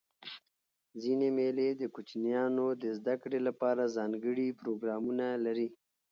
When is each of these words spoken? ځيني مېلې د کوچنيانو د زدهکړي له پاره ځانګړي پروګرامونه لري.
ځيني 1.01 1.29
مېلې 1.37 1.67
د 1.81 1.83
کوچنيانو 1.95 2.65
د 2.83 2.85
زدهکړي 2.97 3.39
له 3.47 3.51
پاره 3.61 3.85
ځانګړي 3.97 4.47
پروګرامونه 4.61 5.25
لري. 5.45 5.67